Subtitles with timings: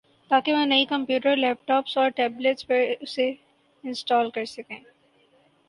[0.31, 3.29] تاکہ وہ نئی کمپیوٹر، لیپ ٹاپس اور ٹیبلٹس پر اسے
[3.83, 4.79] انسٹال کر سکیں